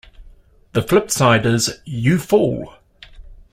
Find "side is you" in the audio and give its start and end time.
1.11-2.17